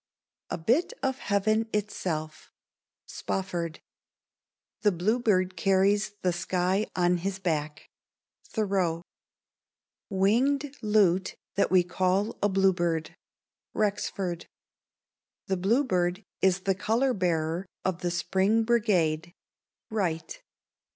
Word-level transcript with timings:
C. 0.51 0.55
C. 0.55 0.55
M. 0.55 0.59
A 0.59 0.63
bit 0.63 0.93
of 1.03 1.19
heaven 1.19 1.69
itself. 1.71 2.51
Spofford. 3.05 3.81
The 4.81 4.91
bluebird 4.91 5.55
carries 5.55 6.13
the 6.23 6.33
sky 6.33 6.87
on 6.95 7.17
his 7.17 7.37
back. 7.37 7.87
Thoreau. 8.45 9.03
Winged 10.09 10.75
lute 10.81 11.35
that 11.53 11.69
we 11.69 11.83
call 11.83 12.35
a 12.41 12.49
bluebird. 12.49 13.15
Rexford. 13.75 14.47
The 15.45 15.57
bluebird 15.57 16.23
is 16.41 16.61
the 16.61 16.73
color 16.73 17.13
bearer 17.13 17.67
of 17.85 18.01
the 18.01 18.09
spring 18.09 18.63
brigade. 18.63 19.31
_Wright. 19.91 20.39